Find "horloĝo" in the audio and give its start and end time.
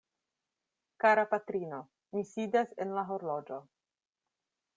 3.11-3.61